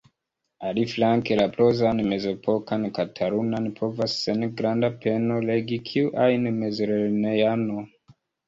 [0.69, 7.89] Aliflanke, la prozan mezepokan katalunan povas sen granda peno legi kiu ajn mezlernejano.